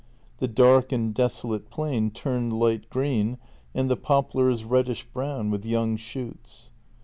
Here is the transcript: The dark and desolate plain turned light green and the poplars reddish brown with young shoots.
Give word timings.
The 0.39 0.47
dark 0.47 0.91
and 0.91 1.13
desolate 1.13 1.69
plain 1.69 2.09
turned 2.09 2.53
light 2.57 2.89
green 2.89 3.37
and 3.75 3.87
the 3.87 3.95
poplars 3.95 4.63
reddish 4.63 5.05
brown 5.05 5.51
with 5.51 5.63
young 5.63 5.95
shoots. 5.95 6.71